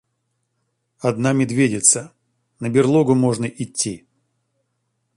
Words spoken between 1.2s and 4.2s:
медведица, на берлогу можно итти.